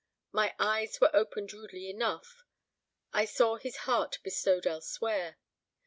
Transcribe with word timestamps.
My 0.31 0.55
eyes 0.57 0.99
were 0.99 1.15
opened 1.15 1.53
rudely 1.53 1.87
enough. 1.87 2.41
I 3.13 3.25
saw 3.25 3.57
his 3.57 3.75
heart 3.85 4.17
bestowed 4.23 4.65
elsewhere. 4.65 5.37